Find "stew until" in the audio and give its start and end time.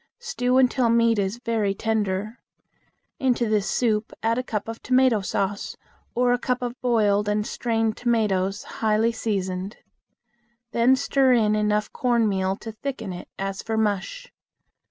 0.17-0.89